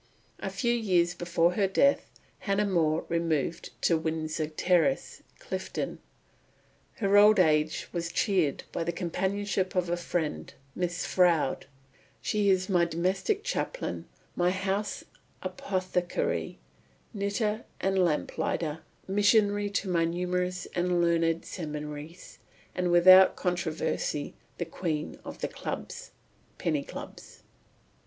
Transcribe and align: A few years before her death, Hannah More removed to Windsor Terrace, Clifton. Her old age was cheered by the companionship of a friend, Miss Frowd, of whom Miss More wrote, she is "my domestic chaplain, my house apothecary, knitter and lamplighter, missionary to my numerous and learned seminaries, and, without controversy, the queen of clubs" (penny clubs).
A 0.39 0.49
few 0.49 0.73
years 0.73 1.13
before 1.13 1.51
her 1.53 1.67
death, 1.67 2.09
Hannah 2.39 2.65
More 2.65 3.05
removed 3.07 3.69
to 3.83 3.99
Windsor 3.99 4.47
Terrace, 4.47 5.21
Clifton. 5.37 5.99
Her 6.95 7.17
old 7.19 7.37
age 7.39 7.87
was 7.93 8.11
cheered 8.11 8.63
by 8.71 8.83
the 8.83 8.91
companionship 8.91 9.75
of 9.75 9.91
a 9.91 9.97
friend, 9.97 10.51
Miss 10.73 11.05
Frowd, 11.05 11.35
of 11.35 11.43
whom 11.43 11.53
Miss 11.53 11.67
More 11.67 12.07
wrote, 12.15 12.15
she 12.19 12.49
is 12.49 12.67
"my 12.67 12.83
domestic 12.85 13.43
chaplain, 13.43 14.07
my 14.35 14.49
house 14.49 15.03
apothecary, 15.43 16.57
knitter 17.13 17.63
and 17.79 18.03
lamplighter, 18.03 18.79
missionary 19.07 19.69
to 19.69 19.87
my 19.87 20.03
numerous 20.03 20.65
and 20.73 20.99
learned 20.99 21.45
seminaries, 21.45 22.39
and, 22.73 22.89
without 22.89 23.35
controversy, 23.35 24.33
the 24.57 24.65
queen 24.65 25.19
of 25.23 25.39
clubs" 25.51 26.09
(penny 26.57 26.81
clubs). 26.83 27.43